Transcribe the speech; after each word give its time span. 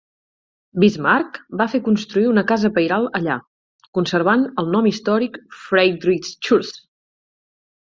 Bismarck 0.83 1.35
va 1.61 1.67
fer 1.73 1.81
construir 1.87 2.23
una 2.29 2.43
casa 2.53 2.71
pairal 2.79 3.05
allà, 3.21 3.37
conservant 3.99 4.47
el 4.65 4.73
nom 4.79 4.89
històric 4.95 5.39
Friedrichsruh. 5.69 6.75